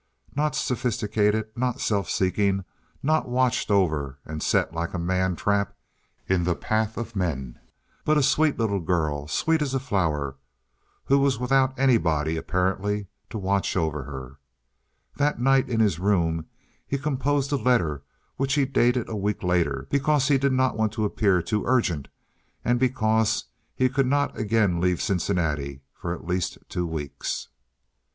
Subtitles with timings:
[0.35, 2.65] Not sophisticated, not self seeking,
[3.03, 5.75] not watched over and set like a man trap
[6.27, 7.59] in the path of men,
[8.03, 10.37] but a sweet little girl—sweet as a flower,
[11.05, 14.39] who was without anybody, apparently, to watch over her.
[15.17, 16.47] That night in his room
[16.87, 18.01] he composed a letter,
[18.37, 22.07] which he dated a week later, because he did not want to appear too urgent
[22.65, 23.43] and because
[23.75, 27.49] he could not again leave Cincinnati for at least two weeks.